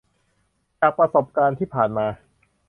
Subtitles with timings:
[0.79, 2.07] จากประสบการณ์ที่ผ่านมา